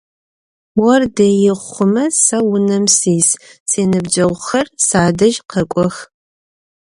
[0.91, 3.29] Ор дэи хъумэ сэ унэм сис,
[3.69, 5.95] синыбджэгъухэр садэжь къэкӏох.